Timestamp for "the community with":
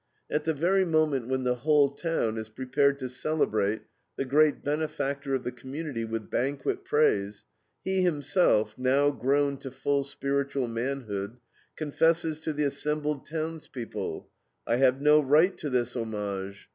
5.43-6.27